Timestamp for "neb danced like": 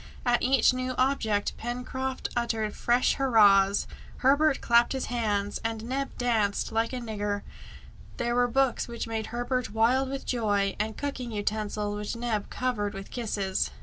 5.85-6.91